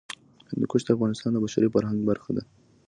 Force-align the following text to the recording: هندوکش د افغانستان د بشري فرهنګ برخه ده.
هندوکش 0.49 0.81
د 0.85 0.89
افغانستان 0.95 1.31
د 1.33 1.37
بشري 1.45 1.67
فرهنګ 1.73 1.99
برخه 2.09 2.31
ده. 2.37 2.43